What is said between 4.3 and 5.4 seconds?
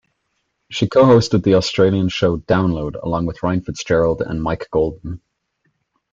Mike Goldman.